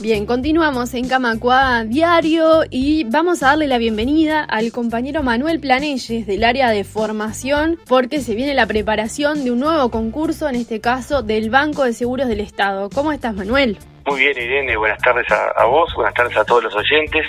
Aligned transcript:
Bien, 0.00 0.24
continuamos 0.24 0.94
en 0.94 1.06
Camacua 1.06 1.84
Diario 1.84 2.62
y 2.70 3.04
vamos 3.04 3.42
a 3.42 3.48
darle 3.48 3.66
la 3.66 3.76
bienvenida 3.76 4.42
al 4.42 4.72
compañero 4.72 5.22
Manuel 5.22 5.60
Planelles 5.60 6.26
del 6.26 6.42
área 6.42 6.70
de 6.70 6.84
formación 6.84 7.78
porque 7.86 8.20
se 8.20 8.34
viene 8.34 8.54
la 8.54 8.66
preparación 8.66 9.44
de 9.44 9.50
un 9.50 9.60
nuevo 9.60 9.90
concurso, 9.90 10.48
en 10.48 10.54
este 10.54 10.80
caso 10.80 11.22
del 11.22 11.50
Banco 11.50 11.84
de 11.84 11.92
Seguros 11.92 12.28
del 12.28 12.40
Estado. 12.40 12.88
¿Cómo 12.88 13.12
estás, 13.12 13.34
Manuel? 13.34 13.76
Muy 14.06 14.20
bien, 14.20 14.38
Irene, 14.38 14.74
buenas 14.78 15.02
tardes 15.02 15.26
a, 15.30 15.66
vos, 15.66 15.92
buenas 15.94 16.14
tardes 16.14 16.34
a 16.34 16.46
todos 16.46 16.64
los 16.64 16.74
oyentes. 16.74 17.26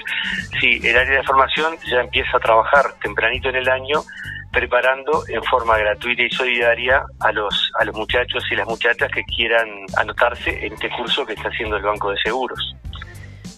Sí, 0.61 0.79
el 0.81 0.95
área 0.95 1.17
de 1.17 1.23
formación 1.23 1.75
ya 1.91 1.99
empieza 1.99 2.37
a 2.37 2.39
trabajar 2.39 2.93
tempranito 3.03 3.49
en 3.49 3.57
el 3.57 3.67
año 3.67 4.01
preparando 4.51 5.23
en 5.27 5.43
forma 5.43 5.77
gratuita 5.77 6.23
y 6.23 6.29
solidaria 6.29 7.03
a 7.19 7.31
los 7.31 7.71
a 7.79 7.85
los 7.85 7.95
muchachos 7.95 8.43
y 8.51 8.55
las 8.55 8.67
muchachas 8.67 9.09
que 9.11 9.23
quieran 9.23 9.67
anotarse 9.97 10.65
en 10.65 10.73
este 10.73 10.89
curso 10.89 11.25
que 11.25 11.33
está 11.33 11.49
haciendo 11.49 11.77
el 11.77 11.83
Banco 11.83 12.11
de 12.11 12.17
Seguros. 12.23 12.75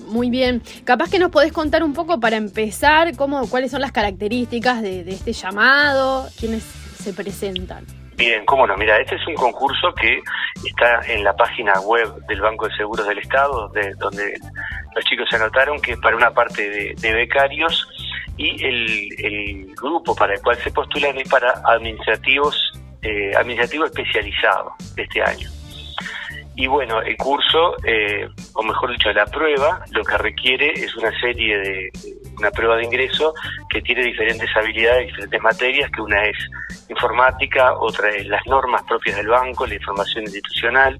Muy 0.07 0.29
bien, 0.29 0.61
capaz 0.83 1.09
que 1.09 1.17
nos 1.17 1.31
podés 1.31 1.51
contar 1.51 1.83
un 1.83 1.93
poco 1.93 2.19
para 2.19 2.35
empezar 2.35 3.15
cómo 3.15 3.49
cuáles 3.49 3.71
son 3.71 3.81
las 3.81 3.91
características 3.91 4.81
de, 4.81 5.01
este 5.01 5.33
llamado, 5.33 6.27
quiénes 6.39 6.63
se 6.63 7.13
presentan. 7.13 7.85
Bien, 8.15 8.45
cómo 8.45 8.67
no, 8.67 8.77
mira, 8.77 8.97
este 8.99 9.15
es 9.15 9.27
un 9.27 9.33
concurso 9.33 9.93
que 9.99 10.19
está 10.67 11.01
en 11.11 11.23
la 11.23 11.33
página 11.35 11.79
web 11.79 12.13
del 12.27 12.41
Banco 12.41 12.67
de 12.67 12.75
Seguros 12.75 13.07
del 13.07 13.17
Estado, 13.17 13.69
donde, 13.69 13.93
donde 13.95 14.33
los 14.95 15.05
chicos 15.05 15.27
se 15.29 15.37
anotaron, 15.37 15.79
que 15.81 15.93
es 15.93 15.99
para 15.99 16.15
una 16.15 16.31
parte 16.31 16.95
de 16.95 17.13
becarios 17.13 17.87
y 18.37 18.63
el, 18.65 19.75
grupo 19.75 20.15
para 20.15 20.33
el 20.33 20.41
cual 20.41 20.57
se 20.57 20.71
postulan 20.71 21.17
es 21.17 21.29
para 21.29 21.61
administrativos 21.65 22.71
eh, 23.01 23.35
administrativo 23.35 23.85
especializado 23.85 24.73
este 24.95 25.21
año. 25.21 25.49
Y 26.55 26.67
bueno, 26.67 27.01
el 27.01 27.17
curso, 27.17 27.75
eh, 27.83 28.29
o 28.53 28.63
mejor 28.63 28.91
dicho, 28.91 29.11
la 29.11 29.25
prueba, 29.25 29.83
lo 29.91 30.03
que 30.03 30.17
requiere 30.17 30.71
es 30.71 30.95
una 30.95 31.11
serie 31.19 31.57
de, 31.57 31.91
una 32.37 32.51
prueba 32.51 32.77
de 32.77 32.85
ingreso 32.85 33.33
que 33.69 33.81
tiene 33.81 34.03
diferentes 34.03 34.49
habilidades, 34.55 35.07
diferentes 35.07 35.41
materias, 35.41 35.89
que 35.91 36.01
una 36.01 36.23
es 36.25 36.37
informática, 36.89 37.73
otra 37.73 38.09
es 38.11 38.27
las 38.27 38.45
normas 38.45 38.83
propias 38.83 39.17
del 39.17 39.27
banco, 39.27 39.65
la 39.65 39.75
información 39.75 40.23
institucional, 40.25 40.99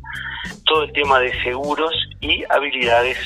todo 0.65 0.83
el 0.83 0.91
tema 0.91 1.19
de 1.19 1.31
seguros 1.43 1.93
y 2.19 2.43
habilidades 2.49 3.17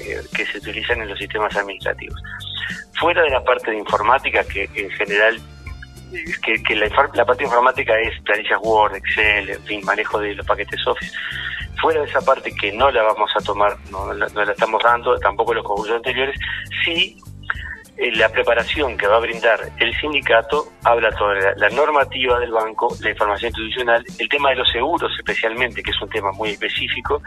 eh, 0.00 0.22
que 0.34 0.46
se 0.46 0.58
utilizan 0.58 1.02
en 1.02 1.08
los 1.10 1.18
sistemas 1.18 1.54
administrativos 1.54 2.18
fuera 2.98 3.22
de 3.22 3.30
la 3.30 3.42
parte 3.42 3.70
de 3.70 3.78
informática, 3.78 4.44
que 4.44 4.68
en 4.74 4.90
general 4.90 5.40
que, 6.66 6.76
la, 6.76 7.24
parte 7.24 7.44
informática 7.44 7.98
es 7.98 8.20
planillas 8.22 8.58
Word, 8.62 8.96
Excel, 8.96 9.50
en 9.50 9.62
fin, 9.64 9.84
manejo 9.84 10.20
de 10.20 10.34
los 10.34 10.46
paquetes 10.46 10.86
Office. 10.86 11.12
Fuera 11.80 12.00
de 12.00 12.08
esa 12.08 12.20
parte 12.20 12.54
que 12.54 12.72
no 12.72 12.90
la 12.90 13.02
vamos 13.02 13.30
a 13.36 13.42
tomar, 13.42 13.76
no, 13.90 14.12
la, 14.12 14.26
estamos 14.26 14.82
dando, 14.82 15.18
tampoco 15.18 15.54
los 15.54 15.64
concursos 15.64 15.96
anteriores, 15.96 16.38
sí 16.84 17.16
eh, 17.96 18.10
la 18.16 18.28
preparación 18.28 18.96
que 18.96 19.06
va 19.06 19.16
a 19.16 19.20
brindar 19.20 19.70
el 19.78 19.94
sindicato 20.00 20.66
habla 20.82 21.12
sobre 21.12 21.40
la, 21.56 21.68
normativa 21.70 22.38
del 22.40 22.50
banco, 22.50 22.96
la 23.00 23.10
información 23.10 23.50
institucional, 23.50 24.04
el 24.18 24.28
tema 24.28 24.50
de 24.50 24.56
los 24.56 24.70
seguros 24.70 25.12
especialmente, 25.16 25.82
que 25.82 25.90
es 25.90 26.02
un 26.02 26.08
tema 26.10 26.32
muy 26.32 26.50
específico, 26.50 27.22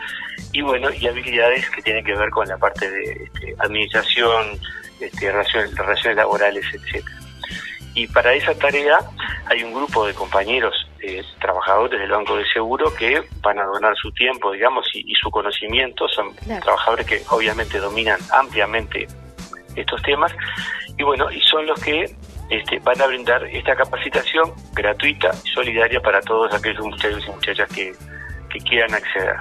y 0.52 0.62
bueno, 0.62 0.90
y 0.92 1.08
habilidades 1.08 1.70
que 1.70 1.82
tienen 1.82 2.04
que 2.04 2.16
ver 2.16 2.30
con 2.30 2.48
la 2.48 2.58
parte 2.58 2.90
de 2.90 3.12
este, 3.12 3.56
administración, 3.60 4.60
este, 5.00 5.32
relaciones, 5.32 5.76
relaciones 5.76 6.18
laborales, 6.18 6.66
etcétera. 6.74 7.18
Y 7.98 8.06
para 8.08 8.34
esa 8.34 8.54
tarea 8.54 9.00
hay 9.48 9.64
un 9.64 9.74
grupo 9.74 10.06
de 10.06 10.14
compañeros 10.14 10.88
eh, 11.02 11.24
trabajadores 11.40 12.00
del 12.00 12.12
Banco 12.12 12.36
de 12.36 12.46
Seguro 12.54 12.94
que 12.94 13.24
van 13.42 13.58
a 13.58 13.66
donar 13.66 13.96
su 13.96 14.12
tiempo, 14.12 14.52
digamos, 14.52 14.86
y, 14.94 15.14
su 15.16 15.32
conocimiento. 15.32 16.08
Son 16.08 16.36
trabajadores 16.62 17.08
que 17.08 17.24
obviamente 17.30 17.80
dominan 17.80 18.20
ampliamente 18.32 19.08
estos 19.76 20.02
temas. 20.04 20.32
Y 20.96 21.04
bueno, 21.04 21.32
y 21.32 21.42
son 21.42 21.66
los 21.66 21.80
que 21.82 22.06
este, 22.52 22.80
van 22.80 23.02
a 23.02 23.08
brindar 23.08 23.44
esta 23.46 23.76
capacitación 23.76 24.54
gratuita 24.74 25.32
y 25.44 25.50
solidaria 25.50 26.00
para 26.00 26.22
todos 26.22 26.54
aquellos 26.54 26.86
muchachos 26.86 27.24
y 27.28 27.32
muchachas 27.32 27.68
que, 27.70 27.94
que 28.52 28.60
quieran 28.60 28.94
acceder. 28.94 29.38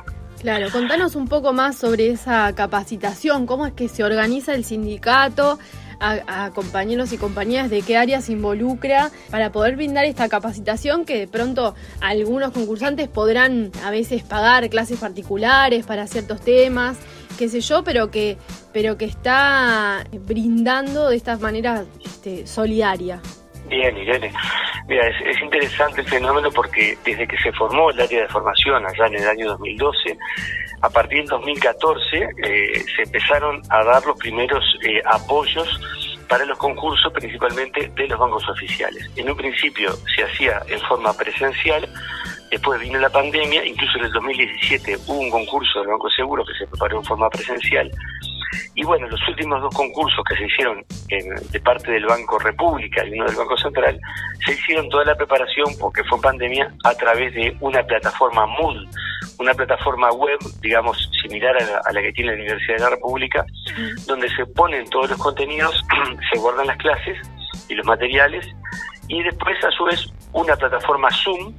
Claro, 0.46 0.70
contanos 0.70 1.16
un 1.16 1.26
poco 1.26 1.52
más 1.52 1.76
sobre 1.76 2.08
esa 2.08 2.54
capacitación, 2.54 3.46
cómo 3.46 3.66
es 3.66 3.72
que 3.72 3.88
se 3.88 4.04
organiza 4.04 4.54
el 4.54 4.64
sindicato, 4.64 5.58
a, 5.98 6.52
compañeros 6.54 7.12
y 7.12 7.18
compañeras 7.18 7.68
de 7.68 7.82
qué 7.82 7.96
área 7.96 8.20
se 8.20 8.30
involucra 8.30 9.10
para 9.32 9.50
poder 9.50 9.74
brindar 9.74 10.04
esta 10.04 10.28
capacitación 10.28 11.04
que 11.04 11.18
de 11.18 11.26
pronto 11.26 11.74
algunos 12.00 12.52
concursantes 12.52 13.08
podrán 13.08 13.72
a 13.82 13.90
veces 13.90 14.22
pagar 14.22 14.70
clases 14.70 15.00
particulares 15.00 15.84
para 15.84 16.06
ciertos 16.06 16.40
temas, 16.40 16.96
qué 17.36 17.48
sé 17.48 17.60
yo, 17.60 17.82
pero 17.82 18.12
que, 18.12 18.38
pero 18.72 18.96
que 18.96 19.06
está 19.06 20.04
brindando 20.12 21.08
de 21.08 21.16
esta 21.16 21.36
manera 21.38 21.84
este, 22.04 22.46
solidaria. 22.46 23.20
Bien, 23.68 23.96
Irene. 23.96 24.32
Mira, 24.86 25.08
es, 25.08 25.42
interesante 25.42 26.00
el 26.00 26.08
fenómeno 26.08 26.50
porque 26.52 26.96
desde 27.04 27.26
que 27.26 27.36
se 27.38 27.52
formó 27.52 27.90
el 27.90 28.00
área 28.00 28.22
de 28.22 28.28
formación 28.28 28.84
allá 28.86 29.06
en 29.06 29.16
el 29.16 29.28
año 29.28 29.48
2012, 29.48 30.16
a 30.82 30.90
partir 30.90 31.18
del 31.18 31.28
2014 31.28 32.16
eh, 32.16 32.84
se 32.94 33.02
empezaron 33.02 33.60
a 33.70 33.82
dar 33.82 34.04
los 34.06 34.16
primeros 34.18 34.64
eh, 34.82 35.00
apoyos 35.04 35.80
para 36.28 36.44
los 36.44 36.58
concursos, 36.58 37.12
principalmente 37.12 37.90
de 37.94 38.08
los 38.08 38.18
bancos 38.18 38.48
oficiales. 38.48 39.10
En 39.16 39.30
un 39.30 39.36
principio 39.36 39.92
se 40.14 40.22
hacía 40.22 40.62
en 40.68 40.80
forma 40.80 41.12
presencial, 41.16 41.88
después 42.50 42.80
vino 42.80 42.98
la 43.00 43.10
pandemia, 43.10 43.64
incluso 43.64 43.98
en 43.98 44.04
el 44.04 44.12
2017 44.12 44.96
hubo 45.08 45.18
un 45.18 45.30
concurso 45.30 45.80
del 45.80 45.88
Banco 45.88 46.08
Seguro 46.10 46.44
que 46.44 46.54
se 46.54 46.66
preparó 46.68 46.98
en 46.98 47.04
forma 47.04 47.28
presencial 47.30 47.90
y 48.74 48.84
bueno, 48.84 49.08
los 49.08 49.20
últimos 49.28 49.60
dos 49.60 49.74
concursos 49.74 50.22
que 50.28 50.36
se 50.36 50.44
hicieron 50.44 50.84
de 51.50 51.60
parte 51.60 51.90
del 51.90 52.06
Banco 52.06 52.38
República 52.38 53.04
y 53.04 53.12
uno 53.12 53.26
del 53.26 53.36
Banco 53.36 53.56
Central, 53.56 53.98
se 54.44 54.52
hicieron 54.52 54.88
toda 54.88 55.04
la 55.04 55.14
preparación, 55.14 55.66
porque 55.80 56.04
fue 56.04 56.20
pandemia, 56.20 56.72
a 56.84 56.94
través 56.94 57.34
de 57.34 57.56
una 57.60 57.82
plataforma 57.82 58.46
Moodle, 58.46 58.88
una 59.38 59.54
plataforma 59.54 60.10
web, 60.12 60.38
digamos, 60.60 61.10
similar 61.22 61.56
a 61.84 61.92
la, 61.92 62.02
que 62.02 62.12
tiene 62.12 62.32
la 62.32 62.38
Universidad 62.38 62.76
de 62.76 62.82
la 62.82 62.90
República, 62.90 63.44
donde 64.06 64.28
se 64.34 64.46
ponen 64.46 64.88
todos 64.90 65.10
los 65.10 65.18
contenidos, 65.18 65.82
se 66.32 66.38
guardan 66.38 66.66
las 66.66 66.76
clases 66.78 67.16
y 67.68 67.74
los 67.74 67.86
materiales, 67.86 68.46
y 69.08 69.22
después, 69.22 69.56
a 69.64 69.70
su 69.70 69.84
vez, 69.84 70.06
una 70.32 70.56
plataforma 70.56 71.08
Zoom, 71.10 71.54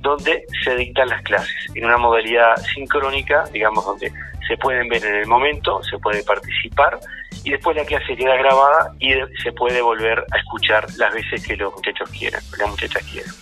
donde 0.00 0.44
se 0.62 0.76
dictan 0.76 1.08
las 1.08 1.22
clases, 1.22 1.54
en 1.74 1.84
una 1.84 1.96
modalidad 1.96 2.56
sincrónica, 2.74 3.44
digamos, 3.52 3.84
donde 3.84 4.12
se 4.46 4.56
pueden 4.56 4.88
ver 4.88 5.04
en 5.04 5.14
el 5.16 5.26
momento, 5.26 5.82
se 5.82 5.98
puede 5.98 6.22
participar 6.22 6.98
y 7.44 7.50
después 7.50 7.76
la 7.76 7.84
clase 7.84 8.16
queda 8.16 8.36
grabada 8.36 8.92
y 8.98 9.12
se 9.42 9.52
puede 9.52 9.80
volver 9.80 10.18
a 10.18 10.38
escuchar 10.38 10.86
las 10.98 11.12
veces 11.14 11.46
que 11.46 11.56
los 11.56 11.72
muchachos 11.74 12.10
quieran, 12.10 12.42
las 12.58 12.70
muchachas 12.70 13.02
quieran. 13.04 13.34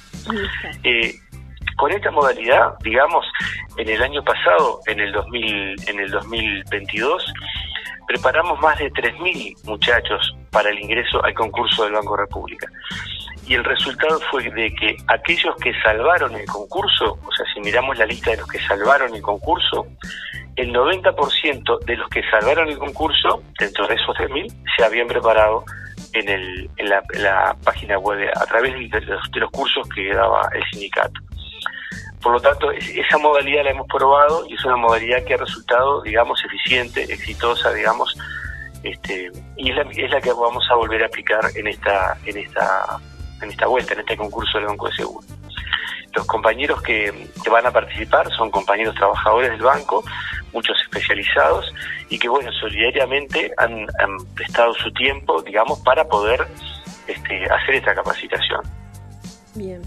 Eh, 0.82 1.14
con 1.76 1.91
esta 1.91 2.10
modalidad, 2.10 2.78
digamos, 2.82 3.26
en 3.76 3.88
el 3.88 4.03
año 4.03 4.22
pasado, 4.22 4.81
en 4.87 5.00
el 5.00 5.12
2000, 5.12 5.88
en 5.88 6.00
el 6.00 6.10
2022, 6.10 7.32
preparamos 8.06 8.60
más 8.60 8.78
de 8.78 8.91
3.000 8.93 9.64
muchachos 9.64 10.37
para 10.50 10.70
el 10.70 10.78
ingreso 10.78 11.25
al 11.25 11.34
concurso 11.34 11.84
del 11.84 11.94
Banco 11.94 12.16
República. 12.16 12.69
Y 13.47 13.55
el 13.55 13.65
resultado 13.65 14.19
fue 14.31 14.44
de 14.50 14.75
que 14.75 14.97
aquellos 15.09 15.55
que 15.56 15.72
salvaron 15.82 16.34
el 16.34 16.47
concurso, 16.47 17.19
o 17.22 17.32
sea, 17.32 17.47
si 17.53 17.60
miramos 17.60 17.99
la 17.99 18.06
lista 18.06 18.31
de 18.31 18.38
los 18.38 18.49
que 18.49 18.59
salvaron 18.60 19.15
el 19.15 19.21
concurso, 19.21 19.87
el 20.56 20.72
90% 20.72 21.84
de 21.84 21.97
los 21.97 22.09
que 22.09 22.22
salvaron 22.31 22.69
el 22.69 22.78
concurso, 22.78 23.43
dentro 23.59 23.87
de 23.87 23.94
esos 23.94 24.16
3.000, 24.16 24.53
se 24.77 24.84
habían 24.84 25.09
preparado 25.09 25.65
en, 26.12 26.28
el, 26.28 26.71
en, 26.77 26.88
la, 26.88 27.56
página 27.65 27.99
web 27.99 28.31
a 28.34 28.47
través 28.47 28.72
de 28.72 29.00
los, 29.00 29.50
cursos 29.50 29.87
que 29.94 30.15
daba 30.15 30.49
el 30.55 30.62
sindicato. 30.71 31.21
Por 32.22 32.32
lo 32.32 32.41
tanto, 32.41 32.71
esa 32.71 33.19
modalidad 33.19 33.65
la 33.65 33.71
hemos 33.71 33.87
probado 33.88 34.47
y 34.49 34.55
es 34.55 34.65
una 34.65 34.76
modalidad 34.76 35.22
que 35.25 35.34
ha 35.34 35.38
resultado, 35.38 36.00
digamos, 36.03 36.43
eficiente, 36.44 37.02
exitosa, 37.02 37.73
digamos, 37.73 38.17
este, 38.82 39.31
y 39.56 39.70
es 39.70 39.76
la, 39.76 39.82
es 39.82 40.11
la 40.11 40.20
que 40.20 40.32
vamos 40.32 40.64
a 40.70 40.75
volver 40.75 41.02
a 41.02 41.06
aplicar 41.06 41.43
en 41.55 41.67
esta, 41.67 42.17
en 42.25 42.38
esta, 42.38 43.00
en 43.44 43.50
esta 43.50 43.67
vuelta, 43.67 43.94
en 43.94 44.00
este 44.00 44.17
concurso 44.17 44.58
del 44.58 44.67
Banco 44.67 44.88
de 44.88 44.96
Seguro. 44.96 45.26
Los 46.14 46.26
compañeros 46.26 46.81
que, 46.82 47.12
van 47.50 47.67
a 47.67 47.73
participar 47.73 48.29
son 48.37 48.50
compañeros 48.50 48.94
trabajadores 48.94 49.50
del 49.50 49.62
banco, 49.62 50.05
muchos 50.52 50.76
especializados 50.82 51.73
y 52.08 52.19
que, 52.19 52.29
bueno, 52.29 52.50
solidariamente 52.52 53.52
han, 53.56 53.87
prestado 54.35 54.75
su 54.75 54.93
tiempo, 54.93 55.43
digamos, 55.43 55.81
para 55.81 56.06
poder 56.06 56.46
este, 57.06 57.44
hacer 57.44 57.76
esta 57.76 57.94
capacitación. 57.94 58.61
Bien. 59.55 59.82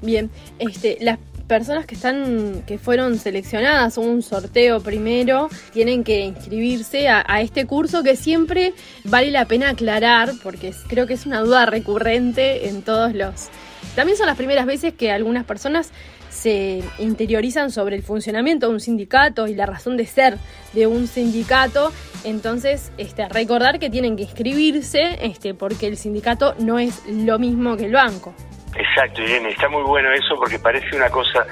Bien, 0.00 0.30
este, 0.58 0.96
las 1.00 1.18
personas 1.48 1.86
que 1.86 1.94
están, 1.94 2.62
que 2.66 2.78
fueron 2.78 3.18
seleccionadas, 3.18 3.98
un 3.98 4.22
sorteo 4.22 4.80
primero, 4.80 5.48
tienen 5.72 6.04
que 6.04 6.20
inscribirse 6.20 7.08
a, 7.08 7.24
a, 7.26 7.40
este 7.40 7.66
curso 7.66 8.02
que 8.02 8.14
siempre 8.14 8.74
vale 9.04 9.30
la 9.30 9.46
pena 9.46 9.70
aclarar, 9.70 10.32
porque 10.42 10.72
creo 10.88 11.06
que 11.06 11.14
es 11.14 11.26
una 11.26 11.40
duda 11.40 11.66
recurrente 11.66 12.68
en 12.68 12.82
todos 12.82 13.14
los. 13.14 13.48
También 13.96 14.16
son 14.16 14.26
las 14.26 14.36
primeras 14.36 14.66
veces 14.66 14.94
que 14.94 15.10
algunas 15.10 15.44
personas 15.44 15.90
se 16.30 16.82
interiorizan 16.98 17.70
sobre 17.70 17.96
el 17.96 18.02
funcionamiento 18.02 18.68
de 18.68 18.74
un 18.74 18.80
sindicato 18.80 19.48
y 19.48 19.54
la 19.54 19.66
razón 19.66 19.96
de 19.96 20.06
ser 20.06 20.38
de 20.72 20.86
un 20.86 21.08
sindicato, 21.08 21.92
entonces 22.24 22.92
este, 22.98 23.28
recordar 23.28 23.78
que 23.78 23.90
tienen 23.90 24.16
que 24.16 24.22
inscribirse 24.22 25.18
este, 25.22 25.54
porque 25.54 25.86
el 25.86 25.96
sindicato 25.96 26.54
no 26.58 26.78
es 26.78 27.02
lo 27.08 27.38
mismo 27.38 27.76
que 27.76 27.86
el 27.86 27.92
banco. 27.92 28.34
Exacto, 28.74 29.22
Irene, 29.22 29.50
está 29.50 29.68
muy 29.68 29.82
bueno 29.82 30.10
eso 30.12 30.36
porque 30.36 30.58
parece 30.58 30.94
una 30.96 31.10
cosa 31.10 31.46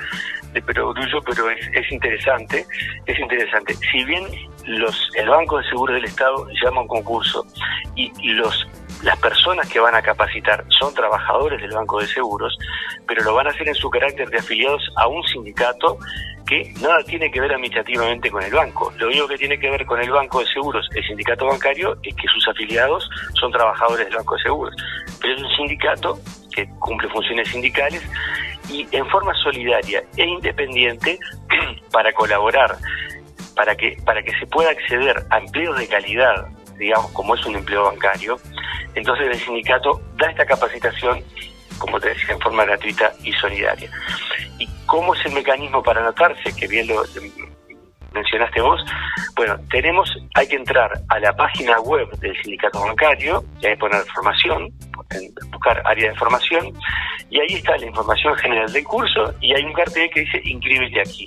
de 0.52 0.62
perogrullo, 0.62 1.20
pero 1.22 1.50
es, 1.50 1.66
es 1.72 1.92
interesante, 1.92 2.66
es 3.06 3.18
interesante. 3.18 3.74
Si 3.74 4.04
bien 4.04 4.24
los 4.64 5.10
el 5.14 5.28
Banco 5.28 5.58
de 5.58 5.64
Seguros 5.68 5.94
del 5.94 6.04
Estado 6.04 6.46
llama 6.62 6.82
un 6.82 6.88
concurso 6.88 7.46
y 7.94 8.10
los 8.32 8.66
las 9.02 9.18
personas 9.18 9.68
que 9.68 9.78
van 9.78 9.94
a 9.94 10.02
capacitar 10.02 10.64
son 10.80 10.94
trabajadores 10.94 11.60
del 11.60 11.72
Banco 11.72 12.00
de 12.00 12.06
Seguros, 12.06 12.56
pero 13.06 13.22
lo 13.24 13.34
van 13.34 13.46
a 13.46 13.50
hacer 13.50 13.68
en 13.68 13.74
su 13.74 13.90
carácter 13.90 14.28
de 14.30 14.38
afiliados 14.38 14.82
a 14.96 15.06
un 15.06 15.22
sindicato 15.24 15.98
que 16.46 16.72
nada 16.80 17.02
tiene 17.04 17.30
que 17.30 17.40
ver 17.40 17.52
administrativamente 17.52 18.30
con 18.30 18.42
el 18.42 18.52
banco. 18.52 18.92
Lo 18.98 19.08
único 19.08 19.26
que 19.26 19.36
tiene 19.36 19.58
que 19.58 19.68
ver 19.68 19.84
con 19.84 20.00
el 20.00 20.10
Banco 20.10 20.40
de 20.40 20.46
Seguros, 20.46 20.88
el 20.94 21.04
sindicato 21.04 21.46
bancario, 21.46 21.96
es 22.02 22.14
que 22.14 22.28
sus 22.28 22.46
afiliados 22.48 23.08
son 23.34 23.50
trabajadores 23.50 24.06
del 24.06 24.16
Banco 24.16 24.36
de 24.36 24.42
Seguros. 24.42 24.74
Pero 25.20 25.34
es 25.34 25.42
un 25.42 25.56
sindicato 25.56 26.18
que 26.56 26.66
cumple 26.80 27.08
funciones 27.10 27.48
sindicales 27.48 28.02
y 28.68 28.88
en 28.90 29.06
forma 29.08 29.32
solidaria 29.34 30.02
e 30.16 30.24
independiente 30.24 31.18
para 31.92 32.12
colaborar, 32.12 32.76
para 33.54 33.76
que, 33.76 33.96
para 34.04 34.22
que 34.22 34.32
se 34.38 34.46
pueda 34.46 34.70
acceder 34.70 35.22
a 35.30 35.38
empleos 35.38 35.78
de 35.78 35.86
calidad, 35.86 36.48
digamos, 36.78 37.12
como 37.12 37.34
es 37.34 37.46
un 37.46 37.56
empleo 37.56 37.84
bancario, 37.84 38.38
entonces 38.94 39.26
el 39.26 39.38
sindicato 39.38 40.00
da 40.16 40.30
esta 40.30 40.46
capacitación, 40.46 41.22
como 41.78 42.00
te 42.00 42.08
decía, 42.08 42.34
en 42.34 42.40
forma 42.40 42.64
gratuita 42.64 43.12
y 43.22 43.32
solidaria. 43.34 43.90
¿Y 44.58 44.66
cómo 44.86 45.14
es 45.14 45.24
el 45.26 45.32
mecanismo 45.32 45.82
para 45.82 46.00
anotarse? 46.00 46.54
Que 46.56 46.66
bien 46.66 46.86
lo 46.88 47.04
mencionaste 48.12 48.62
vos. 48.62 48.80
Bueno, 49.36 49.56
tenemos, 49.70 50.10
hay 50.34 50.48
que 50.48 50.56
entrar 50.56 50.90
a 51.08 51.20
la 51.20 51.32
página 51.34 51.78
web 51.80 52.08
del 52.18 52.34
sindicato 52.42 52.80
bancario, 52.80 53.44
y 53.58 53.60
que 53.60 53.76
poner 53.76 54.02
formación, 54.14 54.70
buscar 55.50 55.82
área 55.84 56.10
de 56.10 56.16
formación, 56.16 56.72
y 57.30 57.40
ahí 57.40 57.54
está 57.56 57.76
la 57.76 57.86
información 57.86 58.34
general 58.36 58.72
del 58.72 58.84
curso, 58.84 59.34
y 59.40 59.54
hay 59.54 59.64
un 59.64 59.72
cartel 59.72 60.10
que 60.10 60.20
dice 60.20 60.40
inscríbete 60.44 61.00
aquí. 61.00 61.26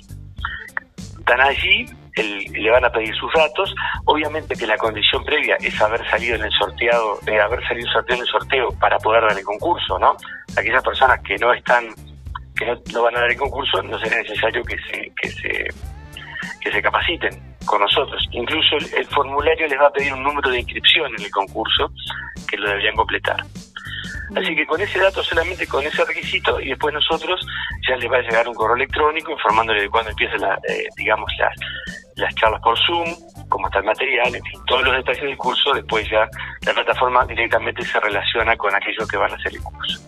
Están 1.18 1.40
allí, 1.40 1.86
le 2.16 2.70
van 2.70 2.84
a 2.84 2.90
pedir 2.90 3.14
sus 3.14 3.32
datos. 3.32 3.74
Obviamente 4.04 4.54
que 4.56 4.66
la 4.66 4.76
condición 4.76 5.24
previa 5.24 5.56
es 5.60 5.80
haber 5.80 6.08
salido 6.08 6.36
en 6.36 6.44
el 6.44 6.50
sorteado, 6.52 7.18
eh, 7.26 7.40
haber 7.40 7.66
salido 7.66 7.90
sorteo 7.92 8.16
en 8.16 8.22
el 8.22 8.28
sorteo 8.28 8.68
para 8.78 8.98
poder 8.98 9.22
dar 9.22 9.38
el 9.38 9.44
concurso, 9.44 9.98
¿no? 9.98 10.16
Aquellas 10.56 10.82
personas 10.82 11.20
que 11.20 11.36
no 11.36 11.52
están, 11.52 11.86
que 12.56 12.66
no, 12.92 13.02
van 13.02 13.16
a 13.16 13.20
dar 13.20 13.30
el 13.30 13.36
concurso, 13.36 13.82
no 13.82 13.98
será 13.98 14.16
necesario 14.16 14.62
que 14.64 14.76
se, 14.78 15.12
que 15.20 15.28
se, 15.30 15.68
que 16.60 16.72
se 16.72 16.82
capaciten 16.82 17.30
con 17.64 17.80
nosotros. 17.80 18.26
Incluso 18.32 18.76
el 18.96 19.06
formulario 19.06 19.66
les 19.68 19.78
va 19.78 19.86
a 19.86 19.92
pedir 19.92 20.12
un 20.12 20.22
número 20.22 20.50
de 20.50 20.60
inscripción 20.60 21.12
en 21.16 21.24
el 21.24 21.30
concurso 21.30 21.90
que 22.48 22.56
lo 22.56 22.68
deberían 22.68 22.96
completar. 22.96 23.36
Así 24.36 24.54
que 24.54 24.66
con 24.66 24.80
ese 24.80 24.98
dato, 24.98 25.22
solamente 25.22 25.66
con 25.66 25.84
ese 25.84 26.04
requisito, 26.04 26.60
y 26.60 26.68
después 26.68 26.94
nosotros 26.94 27.40
ya 27.88 27.96
les 27.96 28.10
va 28.10 28.18
a 28.18 28.22
llegar 28.22 28.48
un 28.48 28.54
correo 28.54 28.76
electrónico 28.76 29.32
informándole 29.32 29.82
de 29.82 29.88
cuándo 29.88 30.10
empiezan, 30.10 30.40
la, 30.40 30.54
eh, 30.68 30.86
digamos, 30.96 31.30
las, 31.38 31.54
las 32.16 32.34
charlas 32.36 32.60
por 32.62 32.78
Zoom, 32.78 33.08
cómo 33.48 33.66
está 33.66 33.80
el 33.80 33.86
material, 33.86 34.34
en 34.34 34.42
fin, 34.42 34.60
todos 34.66 34.84
los 34.84 34.96
detalles 34.96 35.22
del 35.22 35.36
curso, 35.36 35.72
después 35.72 36.08
ya 36.08 36.28
la 36.64 36.74
plataforma 36.74 37.24
directamente 37.26 37.84
se 37.84 37.98
relaciona 37.98 38.56
con 38.56 38.74
aquellos 38.74 39.08
que 39.08 39.16
van 39.16 39.32
a 39.32 39.34
hacer 39.34 39.52
el 39.52 39.62
curso. 39.62 40.00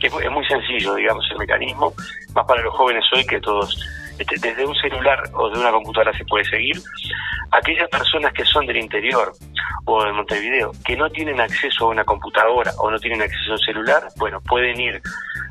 Es, 0.00 0.12
es 0.12 0.30
muy 0.30 0.44
sencillo, 0.46 0.94
digamos, 0.94 1.24
el 1.30 1.38
mecanismo, 1.38 1.94
más 2.34 2.44
para 2.46 2.62
los 2.62 2.74
jóvenes 2.74 3.04
hoy 3.14 3.24
que 3.24 3.40
todos 3.40 3.78
este, 4.18 4.36
desde 4.40 4.66
un 4.66 4.74
celular 4.76 5.22
o 5.32 5.48
de 5.50 5.58
una 5.58 5.70
computadora 5.70 6.16
se 6.16 6.24
puede 6.24 6.44
seguir. 6.44 6.76
Aquellas 7.50 7.88
personas 7.88 8.32
que 8.32 8.44
son 8.44 8.66
del 8.66 8.76
interior 8.76 9.32
o 9.84 10.04
de 10.04 10.12
Montevideo 10.12 10.72
que 10.84 10.96
no 10.96 11.10
tienen 11.10 11.40
acceso 11.40 11.86
a 11.86 11.88
una 11.88 12.04
computadora 12.04 12.72
o 12.78 12.90
no 12.90 12.98
tienen 12.98 13.22
acceso 13.22 13.50
a 13.50 13.54
un 13.54 13.58
celular, 13.58 14.08
bueno, 14.16 14.40
pueden 14.40 14.80
ir 14.80 15.00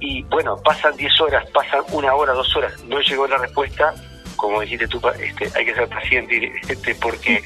y 0.00 0.22
bueno, 0.24 0.56
pasan 0.64 0.96
10 0.96 1.20
horas, 1.20 1.48
pasan 1.50 1.82
una 1.92 2.14
hora, 2.14 2.32
dos 2.32 2.54
horas, 2.56 2.82
no 2.84 3.00
llegó 3.00 3.26
la 3.26 3.38
respuesta, 3.38 3.94
como 4.36 4.60
dijiste 4.62 4.88
tú, 4.88 5.00
este, 5.20 5.50
hay 5.56 5.64
que 5.66 5.74
ser 5.74 5.88
paciente 5.88 6.52
este, 6.68 6.94
porque 6.94 7.42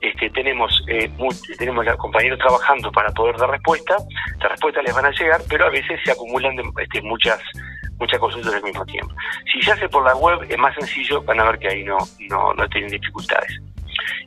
este, 0.00 0.28
tenemos 0.30 0.84
eh, 0.88 1.10
tenemos 1.58 1.86
compañeros 1.96 2.38
trabajando 2.38 2.92
para 2.92 3.10
poder 3.12 3.36
dar 3.38 3.50
respuesta, 3.50 3.96
las 4.40 4.50
respuestas 4.52 4.84
les 4.84 4.94
van 4.94 5.06
a 5.06 5.10
llegar, 5.10 5.40
pero 5.48 5.66
a 5.66 5.70
veces 5.70 5.98
se 6.04 6.12
acumulan 6.12 6.56
este, 6.78 7.00
muchas 7.02 7.40
muchas 7.98 8.18
consultas 8.20 8.52
al 8.52 8.62
mismo 8.62 8.84
tiempo. 8.84 9.14
Si 9.50 9.62
se 9.62 9.72
hace 9.72 9.88
por 9.88 10.04
la 10.04 10.14
web 10.14 10.46
es 10.48 10.58
más 10.58 10.74
sencillo, 10.74 11.22
van 11.22 11.40
a 11.40 11.44
ver 11.44 11.58
que 11.58 11.68
ahí 11.68 11.84
no, 11.84 11.96
no, 12.28 12.52
no 12.52 12.68
tienen 12.68 12.90
dificultades. 12.90 13.58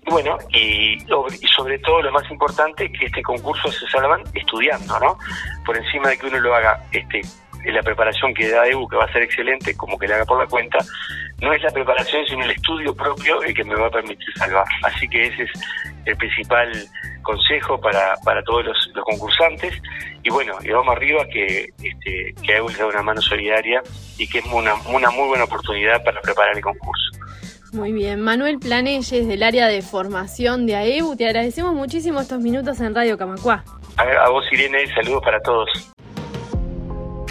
Y 0.07 0.11
bueno, 0.11 0.38
y, 0.49 0.93
y, 0.95 1.47
sobre 1.55 1.77
todo 1.79 2.01
lo 2.01 2.11
más 2.11 2.29
importante, 2.31 2.91
que 2.91 3.05
este 3.05 3.21
concurso 3.21 3.71
se 3.71 3.88
salvan 3.88 4.23
estudiando, 4.33 4.99
¿no? 4.99 5.17
Por 5.65 5.77
encima 5.77 6.09
de 6.09 6.17
que 6.17 6.25
uno 6.25 6.39
lo 6.39 6.55
haga 6.55 6.83
este 6.91 7.21
la 7.65 7.81
preparación 7.81 8.33
que 8.33 8.49
da 8.49 8.67
EU, 8.67 8.87
que 8.87 8.97
va 8.97 9.05
a 9.05 9.11
ser 9.11 9.23
excelente, 9.23 9.75
como 9.75 9.97
que 9.97 10.07
le 10.07 10.13
haga 10.13 10.25
por 10.25 10.39
la 10.39 10.47
cuenta, 10.47 10.77
no 11.41 11.53
es 11.53 11.61
la 11.61 11.71
preparación, 11.71 12.25
sino 12.25 12.43
el 12.43 12.51
estudio 12.51 12.95
propio 12.95 13.41
el 13.43 13.53
que 13.53 13.63
me 13.63 13.75
va 13.75 13.87
a 13.87 13.91
permitir 13.91 14.33
salvar. 14.35 14.65
Así 14.83 15.07
que 15.07 15.23
ese 15.23 15.43
es 15.43 15.51
el 16.05 16.17
principal 16.17 16.71
consejo 17.21 17.79
para, 17.79 18.15
para 18.23 18.43
todos 18.43 18.65
los, 18.65 18.77
concursantes. 19.03 19.73
Y 20.23 20.29
bueno, 20.29 20.53
y 20.63 20.69
vamos 20.69 20.95
arriba 20.95 21.25
que, 21.31 21.69
este, 21.81 22.33
que 22.43 22.61
les 22.61 22.77
da 22.77 22.87
una 22.87 23.01
mano 23.01 23.21
solidaria 23.21 23.81
y 24.17 24.27
que 24.27 24.39
es 24.39 24.45
una, 24.45 24.75
una 24.89 25.09
muy 25.11 25.27
buena 25.27 25.45
oportunidad 25.45 26.03
para 26.03 26.21
preparar 26.21 26.55
el 26.55 26.61
concurso. 26.61 27.11
Muy 27.71 27.93
bien, 27.93 28.21
Manuel 28.21 28.57
Planelles 28.57 29.27
del 29.27 29.43
área 29.43 29.67
de 29.67 29.83
formación 29.83 30.65
de 30.65 30.75
AEU, 30.75 31.15
te 31.15 31.27
agradecemos 31.27 31.75
muchísimo 31.75 32.19
estos 32.19 32.39
minutos 32.39 32.81
en 32.81 32.95
Radio 32.95 33.15
Camacuá. 33.17 33.63
A, 33.97 34.03
a 34.25 34.29
vos 34.29 34.43
Irene, 34.51 34.87
saludos 34.95 35.21
para 35.23 35.39
todos. 35.41 35.69